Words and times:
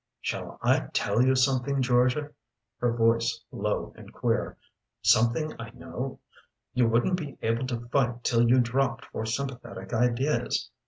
"Shall 0.19 0.57
I 0.63 0.87
tell 0.93 1.21
you 1.21 1.35
something, 1.35 1.79
Georgia?" 1.79 2.31
her 2.79 2.91
voice 2.91 3.43
low 3.51 3.93
and 3.95 4.11
queer. 4.11 4.57
"Something 5.03 5.53
I 5.59 5.69
know? 5.75 6.19
You 6.73 6.87
wouldn't 6.87 7.17
be 7.17 7.37
willing 7.39 7.67
to 7.67 7.87
fight 7.89 8.23
'till 8.23 8.49
you 8.49 8.61
dropped 8.61 9.05
for 9.11 9.27
sympathetic 9.27 9.93
ideas. 9.93 10.71